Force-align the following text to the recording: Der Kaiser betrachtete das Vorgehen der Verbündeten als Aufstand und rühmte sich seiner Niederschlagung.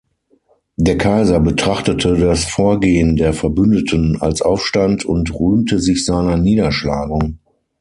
Der 0.77 0.97
Kaiser 0.97 1.39
betrachtete 1.39 2.17
das 2.17 2.45
Vorgehen 2.45 3.17
der 3.17 3.33
Verbündeten 3.33 4.19
als 4.19 4.41
Aufstand 4.41 5.05
und 5.05 5.31
rühmte 5.39 5.77
sich 5.77 6.05
seiner 6.05 6.37
Niederschlagung. 6.37 7.37